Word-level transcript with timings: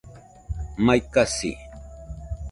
Mai 0.85 0.99
kasi 1.13 1.51